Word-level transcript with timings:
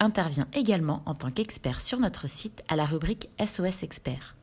intervient 0.00 0.48
également 0.52 1.02
en 1.06 1.14
tant 1.14 1.30
qu'expert 1.30 1.82
sur 1.82 1.98
notre 2.00 2.28
site 2.28 2.62
à 2.68 2.76
la 2.76 2.84
rubrique 2.84 3.28
SOS 3.44 3.82
Expert. 3.82 4.36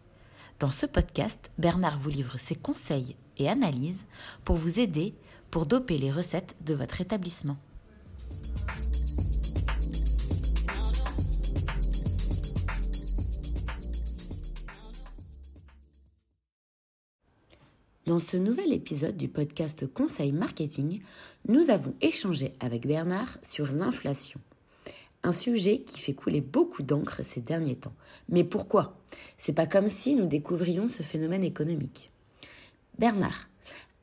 Dans 0.59 0.71
ce 0.71 0.85
podcast, 0.85 1.51
Bernard 1.57 1.99
vous 1.99 2.09
livre 2.09 2.37
ses 2.37 2.55
conseils 2.55 3.15
et 3.37 3.49
analyses 3.49 4.05
pour 4.45 4.55
vous 4.55 4.79
aider 4.79 5.13
pour 5.51 5.65
doper 5.65 5.97
les 5.97 6.11
recettes 6.11 6.55
de 6.61 6.73
votre 6.73 7.01
établissement. 7.01 7.57
Dans 18.05 18.19
ce 18.19 18.35
nouvel 18.35 18.73
épisode 18.73 19.15
du 19.15 19.29
podcast 19.29 19.87
Conseil 19.93 20.33
Marketing, 20.33 21.01
nous 21.47 21.69
avons 21.69 21.93
échangé 22.01 22.53
avec 22.59 22.85
Bernard 22.85 23.37
sur 23.41 23.71
l'inflation. 23.71 24.41
Un 25.23 25.31
sujet 25.31 25.79
qui 25.79 25.99
fait 25.99 26.13
couler 26.13 26.41
beaucoup 26.41 26.83
d'encre 26.83 27.23
ces 27.23 27.39
derniers 27.39 27.77
temps. 27.77 27.95
Mais 28.29 28.43
pourquoi? 28.43 28.99
C'est 29.38 29.53
pas 29.53 29.67
comme 29.67 29.88
si 29.88 30.15
nous 30.15 30.27
découvrions 30.27 30.88
ce 30.88 31.02
phénomène 31.02 31.43
économique. 31.43 32.11
Bernard, 32.99 33.47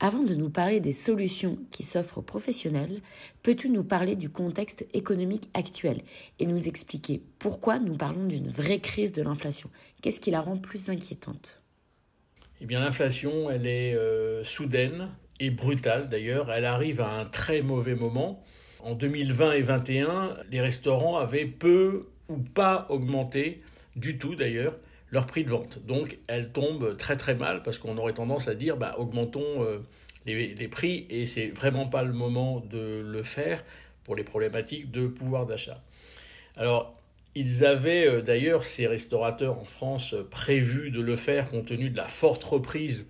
avant 0.03 0.23
de 0.23 0.35
nous 0.35 0.49
parler 0.49 0.81
des 0.81 0.95
solutions 0.95 1.59
qui 1.71 1.83
s'offrent 1.83 2.19
aux 2.19 2.23
professionnels, 2.23 3.03
peux-tu 3.43 3.69
nous 3.69 3.85
parler 3.85 4.17
du 4.17 4.31
contexte 4.31 4.87
économique 4.95 5.51
actuel 5.53 6.01
et 6.39 6.47
nous 6.47 6.69
expliquer 6.69 7.23
pourquoi 7.39 7.79
nous 7.79 7.97
parlons 7.97 8.25
d'une 8.25 8.49
vraie 8.49 8.79
crise 8.79 9.13
de 9.13 9.23
l'inflation? 9.23 9.69
Qu'est-ce 10.01 10.21
qui 10.21 10.31
la 10.31 10.41
rend 10.41 10.57
plus 10.57 10.89
inquiétante? 10.89 11.61
Eh 12.63 12.67
bien, 12.67 12.81
l'inflation, 12.81 13.51
elle 13.51 13.67
est 13.67 13.95
euh, 13.95 14.43
soudaine 14.43 15.11
et 15.39 15.51
brutale 15.51 16.09
d'ailleurs. 16.09 16.51
Elle 16.51 16.65
arrive 16.65 17.03
à 17.03 17.19
un 17.19 17.27
très 17.27 17.61
mauvais 17.61 17.95
moment. 17.95 18.43
En 18.85 18.95
2020 18.95 19.53
et 19.53 19.63
2021, 19.63 20.37
les 20.51 20.61
restaurants 20.61 21.19
avaient 21.19 21.47
peu 21.47 22.09
ou 22.29 22.37
pas 22.39 22.87
augmenté 22.89 23.63
du 23.97 24.19
tout 24.19 24.35
d'ailleurs 24.35 24.77
leur 25.11 25.27
prix 25.27 25.45
de 25.45 25.51
vente. 25.51 25.85
Donc 25.87 26.19
elle 26.27 26.53
tombe 26.53 26.97
très 26.97 27.17
très 27.17 27.35
mal 27.35 27.63
parce 27.63 27.79
qu'on 27.79 27.99
aurait 27.99 28.15
tendance 28.15 28.49
à 28.49 28.55
dire 28.55 28.77
bah, 28.77 28.95
augmentons 28.99 29.65
euh, 29.65 29.79
les, 30.27 30.55
les, 30.55 30.69
prix 30.69 31.07
et 31.11 31.27
c'est 31.27 31.49
vraiment 31.49 31.87
pas 31.87 32.05
le 32.05 32.13
moment 32.13 32.61
de 32.61 33.03
le 33.05 33.23
faire 33.23 33.65
pour 34.05 34.15
les 34.15 34.23
problématiques 34.23 34.91
de 34.91 35.09
pouvoir 35.09 35.47
d'achat. 35.47 35.83
Alors 36.57 37.01
ils 37.35 37.65
avaient 37.65 38.07
euh, 38.09 38.23
d'ailleurs, 38.23 38.65
ces 38.65 38.87
restaurateurs 38.87 39.59
en 39.59 39.65
France, 39.65 40.15
prévu 40.31 40.91
de 40.91 41.01
le 41.01 41.17
faire 41.17 41.51
compte 41.51 41.67
tenu 41.67 41.91
de 41.91 41.97
la 41.97 42.07
forte 42.07 42.43
reprise 42.43 43.07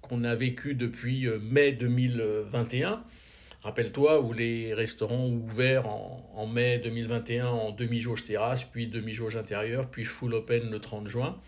qu'on 0.00 0.24
a 0.24 0.34
vécue 0.34 0.74
depuis 0.74 1.26
euh, 1.26 1.38
mai 1.40 1.72
2021. 1.72 3.02
Rappelle-toi 3.62 4.20
où 4.22 4.32
les 4.32 4.72
restaurants 4.72 5.24
ont 5.24 5.34
ouvert 5.34 5.86
en, 5.86 6.46
mai 6.46 6.78
2021 6.78 7.46
en 7.46 7.72
demi-jauge 7.72 8.24
terrasse, 8.24 8.64
puis 8.64 8.86
demi-jauge 8.86 9.36
intérieure, 9.36 9.90
puis 9.90 10.04
full 10.04 10.32
open 10.32 10.70
le 10.70 10.78
30 10.78 11.08
juin. 11.08 11.38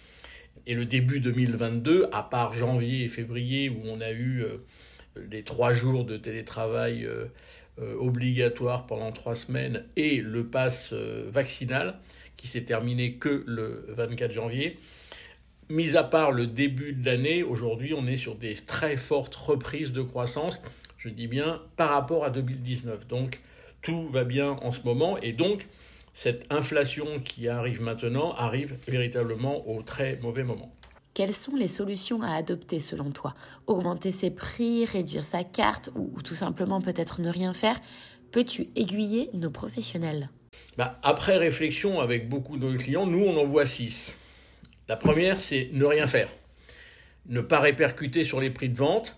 Et 0.66 0.74
le 0.74 0.84
début 0.84 1.20
2022, 1.20 2.08
à 2.12 2.22
part 2.22 2.52
janvier 2.52 3.04
et 3.04 3.08
février 3.08 3.70
où 3.70 3.80
on 3.86 4.02
a 4.02 4.10
eu 4.12 4.42
euh, 4.42 4.58
les 5.30 5.42
trois 5.42 5.72
jours 5.72 6.04
de 6.04 6.18
télétravail 6.18 7.06
euh, 7.06 7.24
euh, 7.80 7.94
obligatoire 7.94 8.86
pendant 8.86 9.10
trois 9.10 9.34
semaines 9.34 9.84
et 9.96 10.20
le 10.20 10.46
pass 10.46 10.92
vaccinal 10.92 11.98
qui 12.36 12.46
s'est 12.46 12.64
terminé 12.64 13.14
que 13.14 13.42
le 13.46 13.86
24 13.88 14.32
janvier, 14.32 14.78
mis 15.70 15.96
à 15.96 16.04
part 16.04 16.30
le 16.30 16.46
début 16.46 16.92
de 16.92 17.06
l'année, 17.06 17.42
aujourd'hui 17.42 17.94
on 17.94 18.06
est 18.06 18.16
sur 18.16 18.34
des 18.34 18.54
très 18.54 18.98
fortes 18.98 19.34
reprises 19.34 19.92
de 19.92 20.02
croissance 20.02 20.60
je 21.02 21.08
dis 21.08 21.26
bien 21.26 21.60
par 21.76 21.90
rapport 21.90 22.24
à 22.24 22.30
2019. 22.30 23.08
Donc 23.08 23.40
tout 23.80 24.06
va 24.08 24.22
bien 24.22 24.50
en 24.62 24.70
ce 24.70 24.82
moment 24.82 25.18
et 25.18 25.32
donc 25.32 25.66
cette 26.14 26.46
inflation 26.52 27.18
qui 27.18 27.48
arrive 27.48 27.82
maintenant 27.82 28.32
arrive 28.34 28.76
véritablement 28.86 29.68
au 29.68 29.82
très 29.82 30.20
mauvais 30.22 30.44
moment. 30.44 30.72
Quelles 31.12 31.32
sont 31.32 31.56
les 31.56 31.66
solutions 31.66 32.22
à 32.22 32.34
adopter 32.34 32.78
selon 32.78 33.10
toi? 33.10 33.34
Augmenter 33.66 34.12
ses 34.12 34.30
prix, 34.30 34.84
réduire 34.84 35.24
sa 35.24 35.42
carte 35.42 35.90
ou, 35.96 36.22
tout 36.22 36.36
simplement 36.36 36.80
peut-être 36.80 37.20
ne 37.20 37.30
rien 37.30 37.52
faire? 37.52 37.80
Peux-tu 38.30 38.68
aiguiller 38.76 39.28
nos 39.34 39.50
professionnels? 39.50 40.30
Bah, 40.78 41.00
Après 41.02 41.36
réflexion 41.36 42.00
avec 42.00 42.28
beaucoup 42.28 42.56
de 42.56 42.64
nos 42.64 42.78
clients, 42.78 43.06
nous 43.06 43.24
on 43.24 43.36
en 43.38 43.44
voit 43.44 43.66
six. 43.66 44.16
La 44.88 44.96
première, 44.96 45.40
c'est 45.40 45.70
ne 45.72 45.84
rien 45.84 46.06
faire. 46.06 46.28
Ne 47.26 47.40
pas 47.40 47.58
répercuter 47.58 48.22
sur 48.22 48.40
les 48.40 48.50
prix 48.50 48.68
de 48.68 48.76
vente, 48.76 49.16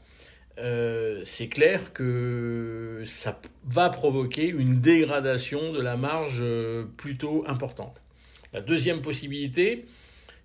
euh, 0.59 1.21
c'est 1.25 1.49
clair 1.49 1.93
que 1.93 3.03
ça 3.05 3.41
va 3.65 3.91
provoquer 3.91 4.49
une 4.49 4.81
dégradation 4.81 5.73
de 5.73 5.81
la 5.81 5.97
marge 5.97 6.39
euh, 6.41 6.85
plutôt 6.97 7.45
importante. 7.49 8.01
La 8.53 8.61
deuxième 8.61 9.03
possibilité 9.03 9.85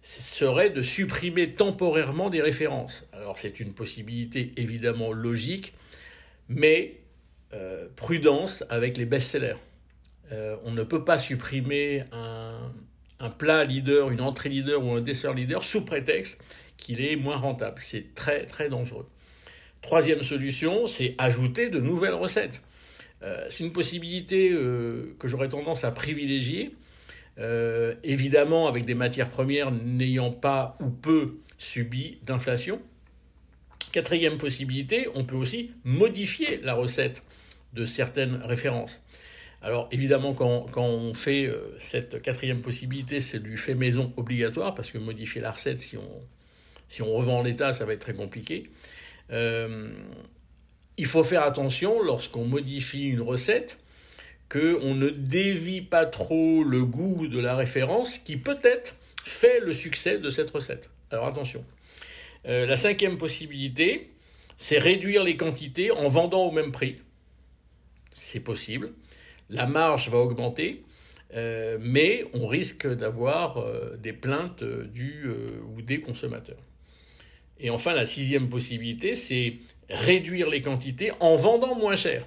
serait 0.02 0.72
de 0.72 0.82
supprimer 0.82 1.54
temporairement 1.54 2.30
des 2.30 2.42
références. 2.42 3.06
Alors 3.14 3.38
c'est 3.38 3.60
une 3.60 3.74
possibilité 3.74 4.54
évidemment 4.58 5.12
logique, 5.12 5.74
mais 6.48 7.02
euh, 7.54 7.88
prudence 7.96 8.64
avec 8.70 8.98
les 8.98 9.06
best-sellers. 9.06 9.58
on 10.64 10.72
ne 10.72 10.84
peut 10.84 11.04
pas 11.04 11.20
supprimer 11.20 12.02
un, 12.12 12.72
un 13.20 13.30
plat 13.30 13.64
leader, 13.64 14.10
une 14.10 14.22
entrée 14.22 14.50
leader 14.50 14.84
ou 14.84 14.92
un 14.92 15.02
dessert 15.02 15.34
leader 15.34 15.64
sous 15.64 15.86
prétexte 15.86 16.42
qu'il 16.78 17.04
est 17.06 17.16
moins 17.16 17.38
rentable. 17.38 17.78
C'est 17.80 18.16
très 18.16 18.46
très 18.46 18.70
dangereux. 18.70 19.08
Troisième 19.82 20.24
solution, 20.24 20.88
c'est 20.88 21.16
ajouter 21.18 21.70
de 21.70 21.80
nouvelles 21.80 22.14
recettes. 22.14 22.62
Euh, 23.22 23.46
c'est 23.50 23.64
une 23.64 23.72
possibilité 23.72 24.52
euh, 24.52 25.16
que 25.20 25.28
j'aurais 25.28 25.50
tendance 25.50 25.84
à 25.84 25.92
privilégier, 25.92 26.76
euh, 27.38 27.96
évidemment 28.04 28.68
avec 28.68 28.86
des 28.86 28.96
matières 28.96 29.30
premières 29.30 29.72
n'ayant 29.72 30.32
pas 30.32 30.76
ou 30.80 30.90
peu 30.90 31.38
subi 31.58 32.20
d'inflation. 32.24 32.82
Quatrième 33.92 34.38
possibilité, 34.38 35.08
on 35.16 35.26
peut 35.26 35.36
aussi 35.36 35.72
modifier 35.84 36.60
la 36.62 36.74
recette 36.74 37.22
de 37.74 37.86
certaines 37.86 38.36
références. 38.36 39.02
Alors 39.62 39.90
évidemment, 39.92 40.34
quand, 40.34 40.68
quand 40.72 40.86
on 40.86 41.14
fait 41.14 41.50
cette 41.80 42.22
quatrième 42.22 42.62
possibilité, 42.62 43.20
c'est 43.20 43.42
du 43.42 43.58
fait 43.58 43.76
maison 43.76 44.14
obligatoire, 44.16 44.74
parce 44.76 44.92
que 44.92 44.98
modifier 44.98 45.42
la 45.42 45.52
recette, 45.52 45.80
si 45.80 45.98
on, 45.98 46.22
si 46.88 47.02
on 47.02 47.12
revend 47.14 47.40
en 47.40 47.44
l'état, 47.44 47.74
ça 47.74 47.84
va 47.84 47.94
être 47.94 48.00
très 48.00 48.14
compliqué. 48.14 48.64
Euh, 49.32 49.90
il 50.98 51.06
faut 51.06 51.24
faire 51.24 51.44
attention 51.44 52.02
lorsqu'on 52.02 52.46
modifie 52.46 53.08
une 53.08 53.22
recette 53.22 53.80
qu'on 54.50 54.96
ne 54.96 55.10
dévie 55.10 55.82
pas 55.82 56.06
trop 56.06 56.64
le 56.64 56.84
goût 56.84 57.28
de 57.28 57.40
la 57.40 57.56
référence 57.56 58.18
qui 58.18 58.38
peut-être 58.38 58.96
fait 59.24 59.60
le 59.60 59.74
succès 59.74 60.18
de 60.18 60.30
cette 60.30 60.50
recette. 60.50 60.90
Alors 61.12 61.28
attention. 61.28 61.64
Euh, 62.48 62.66
la 62.66 62.78
cinquième 62.78 63.18
possibilité, 63.18 64.10
c'est 64.58 64.80
réduire 64.80 65.24
les 65.24 65.38
quantités 65.38 65.92
en 65.92 66.08
vendant 66.08 66.44
au 66.46 66.52
même 66.52 66.72
prix. 66.72 66.98
C'est 68.12 68.40
possible. 68.40 68.92
La 69.50 69.68
marge 69.68 70.10
va 70.10 70.18
augmenter, 70.18 70.84
euh, 71.36 71.78
mais 71.80 72.26
on 72.34 72.48
risque 72.48 72.88
d'avoir 72.88 73.64
des 73.98 74.14
plaintes 74.14 74.64
du 74.64 75.28
ou 75.76 75.82
des 75.82 76.02
consommateurs. 76.02 76.69
Et 77.60 77.70
enfin, 77.70 77.94
la 77.94 78.06
sixième 78.06 78.50
possibilité, 78.50 79.16
c'est 79.16 79.56
réduire 79.90 80.50
les 80.50 80.62
quantités 80.62 81.12
en 81.20 81.36
vendant 81.36 81.76
moins 81.76 81.96
cher. 81.96 82.26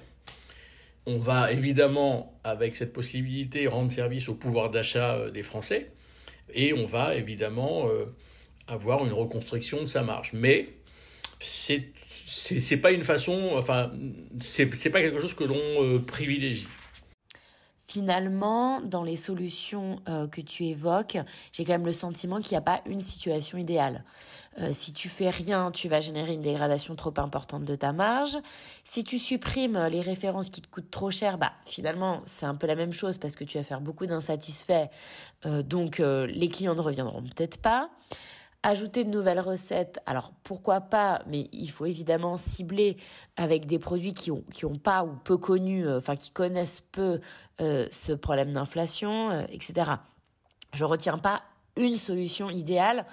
On 1.05 1.17
va 1.17 1.51
évidemment, 1.51 2.39
avec 2.43 2.75
cette 2.75 2.93
possibilité, 2.93 3.67
rendre 3.67 3.91
service 3.91 4.29
au 4.29 4.35
pouvoir 4.35 4.69
d'achat 4.69 5.15
euh, 5.15 5.31
des 5.31 5.43
Français, 5.43 5.91
et 6.53 6.73
on 6.73 6.85
va 6.85 7.15
évidemment 7.15 7.89
euh, 7.89 8.05
avoir 8.67 9.05
une 9.05 9.11
reconstruction 9.11 9.81
de 9.81 9.85
sa 9.85 10.03
marge. 10.03 10.31
Mais 10.33 10.69
c'est 11.39 12.77
pas 12.77 12.91
une 12.91 13.03
façon, 13.03 13.61
c'est 14.39 14.89
pas 14.91 15.01
quelque 15.01 15.19
chose 15.19 15.33
que 15.33 15.43
l'on 15.43 15.83
euh, 15.83 15.99
privilégie. 15.99 16.67
Finalement, 17.93 18.81
dans 18.81 19.03
les 19.03 19.15
solutions 19.15 19.99
euh, 20.09 20.27
que 20.27 20.41
tu 20.41 20.65
évoques, 20.65 21.17
j'ai 21.51 21.63
quand 21.63 21.73
même 21.73 21.85
le 21.85 21.91
sentiment 21.91 22.41
qu'il 22.41 22.53
n'y 22.53 22.57
a 22.57 22.61
pas 22.61 22.81
une 22.87 23.01
situation 23.01 23.59
idéale. 23.59 24.03
Euh, 24.57 24.69
si 24.71 24.93
tu 24.93 25.09
fais 25.09 25.29
rien, 25.29 25.69
tu 25.69 25.89
vas 25.89 25.99
générer 25.99 26.33
une 26.33 26.41
dégradation 26.41 26.95
trop 26.95 27.13
importante 27.17 27.65
de 27.65 27.75
ta 27.75 27.93
marge. 27.93 28.35
Si 28.83 29.03
tu 29.03 29.19
supprimes 29.19 29.77
les 29.91 30.01
références 30.01 30.49
qui 30.49 30.61
te 30.61 30.67
coûtent 30.67 30.89
trop 30.89 31.11
cher, 31.11 31.37
bah 31.37 31.51
finalement 31.65 32.21
c'est 32.25 32.47
un 32.47 32.55
peu 32.55 32.65
la 32.65 32.75
même 32.75 32.93
chose 32.93 33.19
parce 33.19 33.35
que 33.35 33.43
tu 33.43 33.59
vas 33.59 33.63
faire 33.63 33.81
beaucoup 33.81 34.07
d'insatisfaits, 34.07 34.89
euh, 35.45 35.61
donc 35.61 35.99
les 35.99 36.49
clients 36.49 36.75
ne 36.75 36.81
reviendront 36.81 37.21
peut-être 37.21 37.59
pas. 37.59 37.91
Ajouter 38.65 39.03
de 39.03 39.09
nouvelles 39.09 39.41
recettes, 39.41 39.99
alors 40.05 40.31
pourquoi 40.45 40.79
pas, 40.79 41.21
mais 41.27 41.49
il 41.51 41.69
faut 41.69 41.85
évidemment 41.85 42.37
cibler 42.37 42.95
avec 43.35 43.65
des 43.65 43.77
produits 43.77 44.13
qui 44.13 44.31
ont 44.31 44.45
qui 44.53 44.63
ont 44.63 44.77
pas 44.77 45.03
ou 45.03 45.17
peu 45.25 45.35
connu, 45.35 45.85
euh, 45.85 45.97
enfin 45.97 46.15
qui 46.15 46.31
connaissent 46.31 46.79
peu 46.79 47.19
euh, 47.59 47.87
ce 47.91 48.13
problème 48.13 48.53
d'inflation, 48.53 49.31
euh, 49.31 49.43
etc. 49.49 49.91
Je 50.73 50.85
retiens 50.85 51.17
pas 51.17 51.41
une 51.75 51.97
solution 51.97 52.49
idéale. 52.49 53.05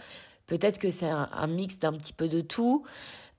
Peut-être 0.46 0.78
que 0.78 0.88
c'est 0.88 1.10
un, 1.10 1.46
mix 1.48 1.80
d'un 1.80 1.94
petit 1.94 2.12
peu 2.12 2.28
de 2.28 2.42
tout. 2.42 2.84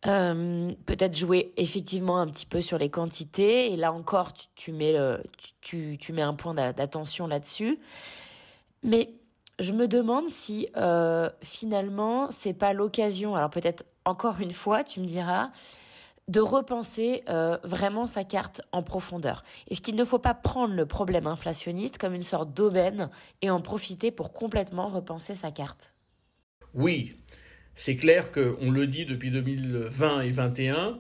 peut-être 0.02 1.16
jouer 1.16 1.54
effectivement 1.56 2.20
un 2.20 2.28
petit 2.28 2.46
peu 2.46 2.60
sur 2.62 2.78
les 2.78 2.90
quantités 2.90 3.72
et 3.72 3.78
là 3.78 3.94
encore 3.94 4.34
tu, 4.56 4.74
mets 4.74 4.98
tu 5.62 5.98
mets 6.12 6.22
un 6.22 6.34
point 6.34 6.54
d'attention 6.54 7.28
là-dessus. 7.28 7.80
Mais 8.84 9.14
je 9.62 9.74
me 9.74 9.88
demande 9.88 10.28
si 10.30 10.68
euh, 10.76 11.30
finalement 11.42 12.30
c'est 12.32 12.54
pas 12.54 12.74
l'occasion, 12.74 13.36
alors 13.36 13.50
peut-être 13.50 13.86
encore 14.06 14.40
une 14.42 14.52
fois, 14.52 14.84
tu 14.84 15.00
me 15.00 15.06
diras, 15.06 15.52
de 16.28 16.40
repenser 16.40 17.24
euh, 17.30 17.58
vraiment 17.64 18.08
sa 18.08 18.24
carte 18.24 18.62
en 18.72 18.84
profondeur. 18.84 19.44
Est-ce 19.70 19.82
qu'il 19.82 19.96
ne 19.96 20.06
faut 20.06 20.20
pas 20.20 20.34
prendre 20.34 20.74
le 20.74 20.86
problème 20.86 21.28
inflationniste 21.28 21.98
comme 21.98 22.14
une 22.14 22.24
sorte 22.24 22.54
d'aubaine 22.54 23.10
et 23.42 23.50
en 23.50 23.62
profiter 23.62 24.12
pour 24.12 24.34
complètement 24.34 24.88
repenser 24.88 25.36
sa 25.36 25.52
carte? 25.52 25.94
Oui, 26.74 27.18
c'est 27.76 27.96
clair 27.96 28.32
qu'on 28.32 28.72
le 28.72 28.88
dit 28.88 29.06
depuis 29.06 29.30
2020 29.30 30.22
et 30.22 30.32
2021, 30.32 31.00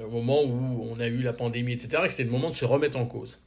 au 0.00 0.10
moment 0.10 0.42
où 0.42 0.88
on 0.90 0.98
a 0.98 1.06
eu 1.06 1.18
la 1.18 1.32
pandémie, 1.32 1.72
etc., 1.72 2.02
que 2.04 2.08
c'était 2.08 2.24
le 2.24 2.30
moment 2.30 2.50
de 2.50 2.54
se 2.54 2.64
remettre 2.64 2.98
en 2.98 3.06
cause. 3.06 3.40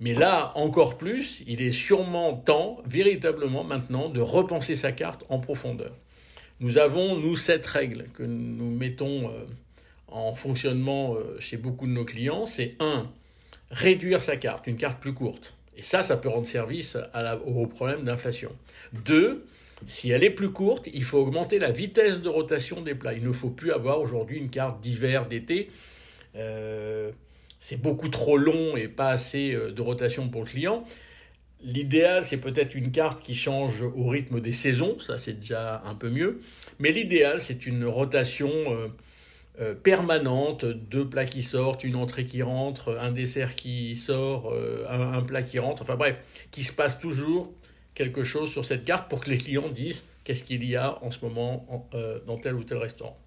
Mais 0.00 0.14
là, 0.14 0.52
encore 0.54 0.96
plus, 0.96 1.42
il 1.46 1.60
est 1.60 1.72
sûrement 1.72 2.34
temps, 2.34 2.80
véritablement 2.86 3.64
maintenant, 3.64 4.08
de 4.08 4.20
repenser 4.20 4.76
sa 4.76 4.92
carte 4.92 5.24
en 5.28 5.38
profondeur. 5.38 5.92
Nous 6.60 6.78
avons, 6.78 7.16
nous, 7.16 7.36
cette 7.36 7.66
règle 7.66 8.04
que 8.14 8.22
nous 8.22 8.70
mettons 8.70 9.28
euh, 9.28 9.44
en 10.06 10.34
fonctionnement 10.34 11.14
euh, 11.14 11.38
chez 11.40 11.56
beaucoup 11.56 11.86
de 11.86 11.92
nos 11.92 12.04
clients. 12.04 12.46
C'est 12.46 12.72
un, 12.80 13.10
réduire 13.70 14.22
sa 14.22 14.36
carte, 14.36 14.66
une 14.66 14.76
carte 14.76 15.00
plus 15.00 15.14
courte. 15.14 15.54
Et 15.76 15.82
ça, 15.82 16.02
ça 16.02 16.16
peut 16.16 16.28
rendre 16.28 16.46
service 16.46 16.96
au 17.46 17.66
problème 17.66 18.02
d'inflation. 18.02 18.50
Deux, 19.04 19.44
si 19.86 20.10
elle 20.10 20.24
est 20.24 20.30
plus 20.30 20.50
courte, 20.50 20.88
il 20.92 21.04
faut 21.04 21.18
augmenter 21.18 21.58
la 21.58 21.70
vitesse 21.70 22.20
de 22.20 22.28
rotation 22.28 22.82
des 22.82 22.94
plats. 22.94 23.14
Il 23.14 23.22
ne 23.22 23.32
faut 23.32 23.50
plus 23.50 23.72
avoir 23.72 24.00
aujourd'hui 24.00 24.38
une 24.38 24.50
carte 24.50 24.80
d'hiver, 24.80 25.26
d'été. 25.26 25.68
Euh, 26.34 27.12
c'est 27.58 27.80
beaucoup 27.80 28.08
trop 28.08 28.36
long 28.36 28.76
et 28.76 28.88
pas 28.88 29.10
assez 29.10 29.52
euh, 29.52 29.70
de 29.72 29.82
rotation 29.82 30.28
pour 30.28 30.42
le 30.42 30.46
client. 30.46 30.84
L'idéal, 31.60 32.24
c'est 32.24 32.36
peut-être 32.36 32.76
une 32.76 32.92
carte 32.92 33.20
qui 33.20 33.34
change 33.34 33.82
au 33.82 34.06
rythme 34.06 34.40
des 34.40 34.52
saisons, 34.52 34.98
ça 35.00 35.18
c'est 35.18 35.40
déjà 35.40 35.82
un 35.84 35.94
peu 35.94 36.08
mieux. 36.08 36.40
Mais 36.78 36.92
l'idéal, 36.92 37.40
c'est 37.40 37.66
une 37.66 37.84
rotation 37.84 38.50
euh, 38.68 38.86
euh, 39.60 39.74
permanente, 39.74 40.64
deux 40.64 41.08
plats 41.08 41.26
qui 41.26 41.42
sortent, 41.42 41.82
une 41.82 41.96
entrée 41.96 42.26
qui 42.26 42.42
rentre, 42.42 42.96
un 43.00 43.10
dessert 43.10 43.56
qui 43.56 43.96
sort, 43.96 44.54
un, 44.88 45.20
plat 45.22 45.42
qui 45.42 45.58
rentre, 45.58 45.82
enfin 45.82 45.96
bref, 45.96 46.20
qui 46.52 46.62
se 46.62 46.72
passe 46.72 47.00
toujours 47.00 47.52
quelque 47.96 48.22
chose 48.22 48.48
sur 48.48 48.64
cette 48.64 48.84
carte 48.84 49.10
pour 49.10 49.18
que 49.18 49.30
les 49.30 49.38
clients 49.38 49.68
disent 49.68 50.04
qu'est-ce 50.22 50.44
qu'il 50.44 50.62
y 50.64 50.76
a 50.76 51.02
en 51.02 51.10
ce 51.10 51.24
moment 51.24 51.90
dans 52.24 52.38
tel 52.38 52.54
ou 52.54 52.62
tel 52.62 52.78
restaurant. 52.78 53.18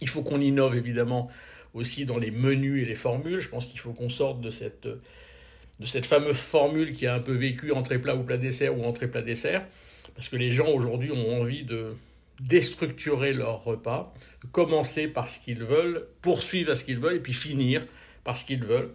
Il 0.00 0.08
faut 0.08 0.22
qu'on 0.22 0.40
innove 0.40 0.74
évidemment 0.74 1.30
aussi 1.74 2.04
dans 2.04 2.18
les 2.18 2.30
menus 2.30 2.82
et 2.82 2.86
les 2.86 2.94
formules. 2.94 3.40
Je 3.40 3.48
pense 3.48 3.66
qu'il 3.66 3.78
faut 3.78 3.92
qu'on 3.92 4.08
sorte 4.08 4.40
de 4.40 4.50
cette, 4.50 4.86
de 4.86 5.86
cette 5.86 6.06
fameuse 6.06 6.36
formule 6.36 6.92
qui 6.92 7.06
a 7.06 7.14
un 7.14 7.20
peu 7.20 7.32
vécu 7.32 7.72
entrée 7.72 7.98
plat 7.98 8.16
ou 8.16 8.22
plat 8.22 8.36
dessert 8.36 8.78
ou 8.78 8.84
entrée 8.84 9.08
plat 9.08 9.22
dessert. 9.22 9.66
Parce 10.14 10.28
que 10.28 10.36
les 10.36 10.50
gens 10.50 10.68
aujourd'hui 10.68 11.12
ont 11.12 11.40
envie 11.40 11.64
de 11.64 11.94
déstructurer 12.40 13.32
leur 13.32 13.64
repas, 13.64 14.14
commencer 14.52 15.08
par 15.08 15.28
ce 15.28 15.38
qu'ils 15.38 15.62
veulent, 15.62 16.06
poursuivre 16.22 16.70
à 16.70 16.74
ce 16.74 16.84
qu'ils 16.84 16.98
veulent 16.98 17.16
et 17.16 17.20
puis 17.20 17.34
finir 17.34 17.84
par 18.24 18.36
ce 18.36 18.44
qu'ils 18.44 18.64
veulent. 18.64 18.90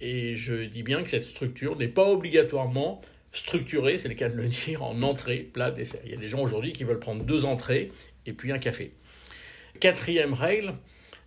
Et 0.00 0.34
je 0.34 0.64
dis 0.64 0.82
bien 0.82 1.02
que 1.02 1.10
cette 1.10 1.22
structure 1.22 1.76
n'est 1.76 1.88
pas 1.88 2.06
obligatoirement 2.06 3.00
structurée, 3.32 3.98
c'est 3.98 4.08
le 4.08 4.14
cas 4.14 4.28
de 4.28 4.36
le 4.36 4.46
dire, 4.46 4.82
en 4.82 5.00
entrée, 5.02 5.38
plat, 5.38 5.70
dessert. 5.70 6.00
Il 6.04 6.10
y 6.10 6.14
a 6.14 6.18
des 6.18 6.28
gens 6.28 6.40
aujourd'hui 6.40 6.72
qui 6.72 6.84
veulent 6.84 7.00
prendre 7.00 7.24
deux 7.24 7.44
entrées 7.44 7.90
et 8.26 8.32
puis 8.32 8.52
un 8.52 8.58
café. 8.58 8.92
Quatrième 9.80 10.34
règle, 10.34 10.74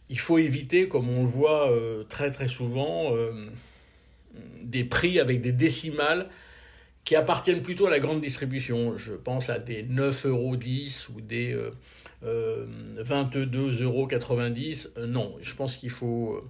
il 0.09 0.19
faut 0.19 0.37
éviter, 0.37 0.87
comme 0.87 1.09
on 1.09 1.21
le 1.21 1.27
voit 1.27 1.71
euh, 1.71 2.03
très 2.03 2.29
très 2.31 2.47
souvent, 2.47 3.15
euh, 3.15 3.31
des 4.61 4.83
prix 4.83 5.19
avec 5.19 5.41
des 5.41 5.51
décimales 5.51 6.29
qui 7.03 7.15
appartiennent 7.15 7.61
plutôt 7.61 7.87
à 7.87 7.89
la 7.89 7.99
grande 7.99 8.21
distribution. 8.21 8.97
Je 8.97 9.13
pense 9.13 9.49
à 9.49 9.59
des 9.59 9.83
9,10 9.83 10.27
euros 10.27 10.55
ou 11.15 11.21
des 11.21 11.53
euh, 12.23 12.65
22,90 12.97 13.83
euros. 13.83 15.07
non, 15.07 15.35
je 15.41 15.53
pense 15.53 15.77
qu'il 15.77 15.91
faut... 15.91 16.43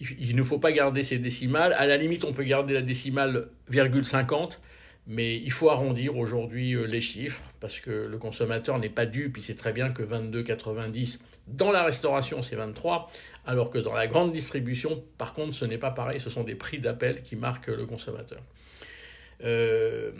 Il 0.00 0.36
ne 0.36 0.44
faut 0.44 0.60
pas 0.60 0.70
garder 0.70 1.02
ces 1.02 1.18
décimales. 1.18 1.72
À 1.72 1.84
la 1.84 1.96
limite, 1.96 2.24
on 2.24 2.32
peut 2.32 2.44
garder 2.44 2.72
la 2.72 2.82
décimale 2.82 3.48
virgule 3.68 4.04
50, 4.04 4.60
mais 5.08 5.36
il 5.36 5.50
faut 5.50 5.70
arrondir 5.70 6.18
aujourd'hui 6.18 6.74
euh, 6.74 6.84
les 6.84 7.00
chiffres 7.00 7.42
parce 7.60 7.80
que 7.80 7.90
le 7.90 8.18
consommateur 8.18 8.78
n'est 8.78 8.90
pas 8.90 9.06
dupe. 9.06 9.38
Il 9.38 9.42
sait 9.42 9.54
très 9.54 9.72
bien 9.72 9.90
que 9.90 10.02
22,90 10.02 11.18
dans 11.48 11.72
la 11.72 11.82
restauration 11.82 12.42
c'est 12.42 12.56
23, 12.56 13.10
alors 13.46 13.70
que 13.70 13.78
dans 13.78 13.94
la 13.94 14.06
grande 14.06 14.32
distribution, 14.32 15.02
par 15.16 15.32
contre, 15.32 15.54
ce 15.54 15.64
n'est 15.64 15.78
pas 15.78 15.90
pareil. 15.90 16.20
Ce 16.20 16.28
sont 16.28 16.44
des 16.44 16.54
prix 16.54 16.78
d'appel 16.78 17.22
qui 17.22 17.36
marquent 17.36 17.68
le 17.68 17.86
consommateur. 17.86 18.40
Euh, 19.44 20.12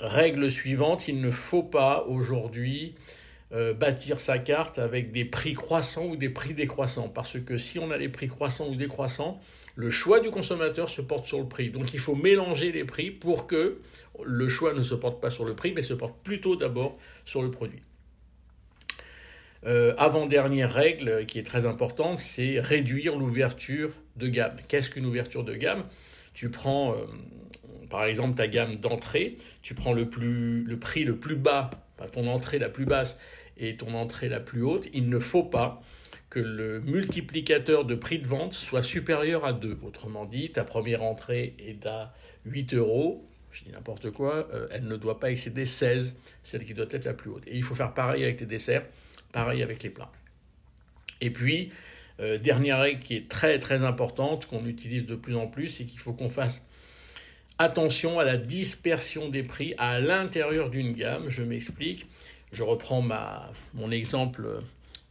règle 0.00 0.50
suivante, 0.50 1.08
il 1.08 1.20
ne 1.20 1.30
faut 1.30 1.62
pas 1.62 2.04
aujourd'hui 2.06 2.94
euh, 3.52 3.74
bâtir 3.74 4.20
sa 4.20 4.38
carte 4.38 4.78
avec 4.78 5.12
des 5.12 5.24
prix 5.24 5.52
croissants 5.52 6.06
ou 6.06 6.16
des 6.16 6.28
prix 6.28 6.52
décroissants. 6.52 7.08
Parce 7.08 7.38
que 7.38 7.56
si 7.56 7.78
on 7.78 7.90
a 7.90 7.98
des 7.98 8.08
prix 8.08 8.26
croissants 8.26 8.68
ou 8.68 8.74
décroissants, 8.74 9.40
le 9.76 9.88
choix 9.88 10.20
du 10.20 10.30
consommateur 10.30 10.88
se 10.88 11.00
porte 11.00 11.26
sur 11.26 11.38
le 11.38 11.46
prix. 11.46 11.70
Donc 11.70 11.94
il 11.94 12.00
faut 12.00 12.16
mélanger 12.16 12.72
les 12.72 12.84
prix 12.84 13.10
pour 13.10 13.46
que 13.46 13.80
le 14.24 14.48
choix 14.48 14.74
ne 14.74 14.82
se 14.82 14.94
porte 14.94 15.20
pas 15.20 15.30
sur 15.30 15.44
le 15.44 15.54
prix, 15.54 15.72
mais 15.72 15.82
se 15.82 15.94
porte 15.94 16.16
plutôt 16.24 16.56
d'abord 16.56 16.98
sur 17.24 17.42
le 17.42 17.50
produit. 17.50 17.82
Euh, 19.64 19.94
avant-dernière 19.96 20.72
règle 20.72 21.26
qui 21.26 21.38
est 21.38 21.44
très 21.44 21.66
importante, 21.66 22.18
c'est 22.18 22.60
réduire 22.60 23.16
l'ouverture 23.16 23.90
de 24.16 24.28
gamme. 24.28 24.56
Qu'est-ce 24.68 24.90
qu'une 24.90 25.06
ouverture 25.06 25.44
de 25.44 25.54
gamme? 25.54 25.84
Tu 26.34 26.50
prends 26.50 26.92
euh, 26.92 27.04
par 27.90 28.04
exemple 28.04 28.34
ta 28.34 28.48
gamme 28.48 28.76
d'entrée, 28.76 29.38
tu 29.62 29.74
prends 29.74 29.92
le, 29.92 30.08
plus, 30.08 30.64
le 30.64 30.78
prix 30.78 31.04
le 31.04 31.16
plus 31.16 31.36
bas, 31.36 31.70
ton 32.12 32.26
entrée 32.28 32.58
la 32.58 32.68
plus 32.68 32.84
basse 32.84 33.16
et 33.58 33.76
ton 33.76 33.94
entrée 33.94 34.28
la 34.28 34.40
plus 34.40 34.62
haute. 34.62 34.88
Il 34.92 35.08
ne 35.08 35.18
faut 35.18 35.44
pas 35.44 35.82
que 36.30 36.40
le 36.40 36.80
multiplicateur 36.80 37.84
de 37.84 37.94
prix 37.94 38.18
de 38.18 38.26
vente 38.26 38.52
soit 38.52 38.82
supérieur 38.82 39.44
à 39.44 39.52
2. 39.52 39.78
Autrement 39.82 40.24
dit, 40.24 40.50
ta 40.50 40.64
première 40.64 41.02
entrée 41.02 41.54
est 41.58 41.86
à 41.86 42.12
8 42.44 42.74
euros, 42.74 43.26
je 43.52 43.64
dis 43.64 43.70
n'importe 43.70 44.10
quoi, 44.10 44.48
euh, 44.52 44.66
elle 44.70 44.84
ne 44.84 44.96
doit 44.96 45.18
pas 45.18 45.30
excéder 45.30 45.64
16, 45.64 46.16
celle 46.42 46.64
qui 46.64 46.74
doit 46.74 46.86
être 46.90 47.04
la 47.04 47.14
plus 47.14 47.30
haute. 47.30 47.46
Et 47.46 47.56
il 47.56 47.62
faut 47.62 47.74
faire 47.74 47.94
pareil 47.94 48.24
avec 48.24 48.40
les 48.40 48.46
desserts, 48.46 48.84
pareil 49.32 49.62
avec 49.62 49.82
les 49.82 49.90
plats. 49.90 50.12
Et 51.20 51.30
puis, 51.30 51.72
euh, 52.20 52.38
dernière 52.38 52.80
règle 52.80 53.00
qui 53.00 53.16
est 53.16 53.28
très 53.28 53.58
très 53.58 53.82
importante, 53.82 54.46
qu'on 54.46 54.66
utilise 54.66 55.06
de 55.06 55.14
plus 55.14 55.36
en 55.36 55.46
plus, 55.46 55.68
c'est 55.68 55.84
qu'il 55.84 56.00
faut 56.00 56.12
qu'on 56.12 56.28
fasse 56.28 56.62
attention 57.58 58.18
à 58.18 58.24
la 58.24 58.36
dispersion 58.36 59.28
des 59.28 59.42
prix 59.42 59.74
à 59.78 60.00
l'intérieur 60.00 60.70
d'une 60.70 60.92
gamme. 60.92 61.28
Je 61.28 61.42
m'explique. 61.42 62.06
Je 62.52 62.62
reprends 62.62 63.02
mon 63.74 63.90
exemple 63.90 64.60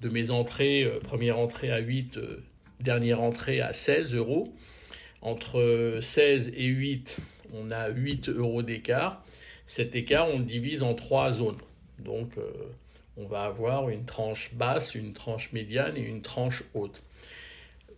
de 0.02 0.10
mes 0.10 0.30
entrées, 0.32 0.84
euh, 0.84 1.00
première 1.00 1.40
entrée 1.40 1.72
à 1.72 1.80
8, 1.80 2.18
euh, 2.18 2.44
dernière 2.80 3.22
entrée 3.22 3.62
à 3.62 3.74
16 3.74 4.14
euros. 4.16 4.54
Entre 5.22 6.00
16 6.02 6.52
et 6.56 6.68
8, 6.68 7.18
on 7.54 7.72
a 7.72 7.90
8 7.90 8.30
euros 8.30 8.62
d'écart. 8.62 9.24
Cet 9.66 9.96
écart, 9.96 10.28
on 10.30 10.40
le 10.40 10.46
divise 10.46 10.84
en 10.84 10.94
trois 10.94 11.32
zones. 11.32 11.58
Donc, 12.00 12.38
euh, 12.38 12.52
on 13.18 13.26
va 13.26 13.44
avoir 13.44 13.90
une 13.90 14.06
tranche 14.06 14.54
basse, 14.54 14.94
une 14.94 15.14
tranche 15.14 15.52
médiane 15.54 15.98
et 15.98 16.06
une 16.06 16.22
tranche 16.22 16.64
haute. 16.74 17.02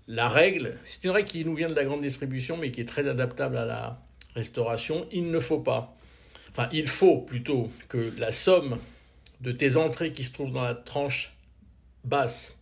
La 0.08 0.30
règle, 0.30 0.78
c'est 0.86 1.04
une 1.04 1.10
règle 1.10 1.28
qui 1.28 1.44
nous 1.44 1.56
vient 1.56 1.68
de 1.68 1.74
la 1.74 1.84
grande 1.84 2.02
distribution, 2.02 2.56
mais 2.56 2.72
qui 2.72 2.80
est 2.80 2.86
très 2.86 3.08
adaptable 3.10 3.58
à 3.58 3.66
la 3.66 4.07
restauration. 4.38 5.06
Il 5.12 5.30
ne 5.32 5.40
faut 5.40 5.60
pas, 5.60 5.96
enfin, 6.50 6.70
il 6.72 6.88
faut 6.88 7.20
plutôt 7.20 7.70
que 7.90 8.14
la 8.18 8.32
somme 8.32 8.78
de 9.42 9.52
tes 9.52 9.76
entrées 9.76 10.14
qui 10.14 10.24
se 10.24 10.32
trouvent 10.32 10.54
dans 10.54 10.64
la 10.64 10.76
tranche 10.76 11.36
basse 12.04 12.56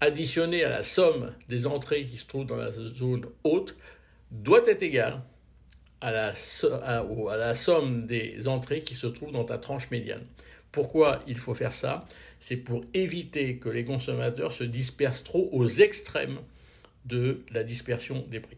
additionnée 0.00 0.64
à 0.64 0.70
la 0.70 0.82
somme 0.82 1.32
des 1.48 1.66
entrées 1.66 2.06
qui 2.06 2.16
se 2.16 2.26
trouvent 2.26 2.46
dans 2.46 2.56
la 2.56 2.72
zone 2.72 3.26
haute 3.44 3.76
doit 4.30 4.62
être 4.66 4.82
égale 4.82 5.20
à 6.00 6.10
la, 6.10 6.32
à 6.82 7.36
la 7.36 7.54
somme 7.54 8.06
des 8.06 8.48
entrées 8.48 8.82
qui 8.82 8.94
se 8.94 9.06
trouvent 9.06 9.32
dans 9.32 9.44
ta 9.44 9.58
tranche 9.58 9.90
médiane. 9.90 10.24
Pourquoi 10.72 11.22
il 11.26 11.36
faut 11.36 11.54
faire 11.54 11.74
ça? 11.74 12.06
C'est 12.38 12.56
pour 12.56 12.84
éviter 12.94 13.56
que 13.56 13.68
les 13.68 13.84
consommateurs 13.84 14.52
se 14.52 14.64
dispersent 14.64 15.24
trop 15.24 15.48
aux 15.52 15.68
extrêmes 15.68 16.38
de 17.04 17.42
la 17.50 17.64
dispersion 17.64 18.24
des 18.30 18.40
prix. 18.40 18.56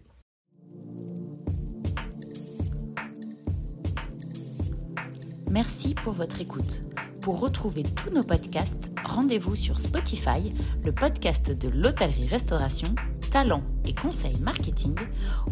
Merci 5.52 5.94
pour 5.94 6.14
votre 6.14 6.40
écoute. 6.40 6.82
Pour 7.20 7.38
retrouver 7.38 7.82
tous 7.82 8.08
nos 8.08 8.24
podcasts, 8.24 8.90
rendez-vous 9.04 9.54
sur 9.54 9.78
Spotify, 9.78 10.54
le 10.82 10.92
podcast 10.92 11.50
de 11.50 11.68
l'hôtellerie-restauration, 11.68 12.94
talent 13.30 13.62
et 13.84 13.92
conseils 13.92 14.40
marketing, 14.40 14.94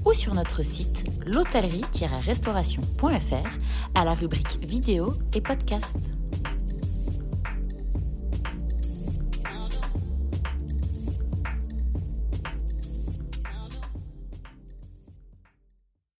ou 0.06 0.14
sur 0.14 0.32
notre 0.32 0.62
site 0.62 1.04
l'hôtellerie-restauration.fr 1.26 3.58
à 3.94 4.06
la 4.06 4.14
rubrique 4.14 4.58
vidéo 4.62 5.12
et 5.34 5.42
podcast. 5.42 5.94